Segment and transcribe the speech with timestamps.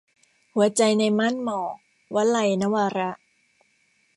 [0.53, 1.75] หัวใจในม่านหมอก-
[2.15, 3.11] วลัย นวาระ